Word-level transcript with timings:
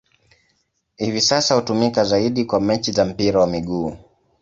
Hivi 0.95 1.21
sasa 1.21 1.55
hutumika 1.55 2.03
zaidi 2.03 2.45
kwa 2.45 2.59
mechi 2.61 2.91
za 2.91 3.05
mpira 3.05 3.39
wa 3.39 3.47
miguu. 3.47 3.97